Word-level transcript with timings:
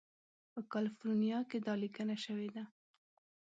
په 0.53 0.59
کالیفورنیا 0.71 1.39
کې 1.49 1.57
دا 1.65 1.73
لیکنه 1.83 2.15
شوې 2.25 2.49
ده. 2.55 2.63